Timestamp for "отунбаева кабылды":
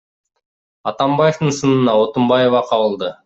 2.07-3.17